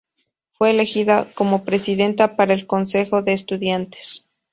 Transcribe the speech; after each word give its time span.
Fue 0.49 0.71
elegida 0.71 1.31
como 1.35 1.63
presidenta 1.63 2.35
para 2.35 2.55
el 2.55 2.65
Consejo 2.65 3.21
de 3.21 3.33
Estudiantes. 3.33 4.25